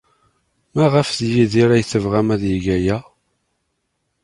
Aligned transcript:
Maɣef 0.75 1.09
d 1.19 1.19
Yidir 1.31 1.69
ay 1.71 1.83
tebɣam 1.91 2.27
ad 2.35 2.41
yeg 2.51 2.65
aya? 2.75 2.97